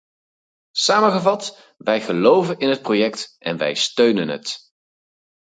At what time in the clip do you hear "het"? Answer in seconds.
2.69-2.81, 4.27-4.71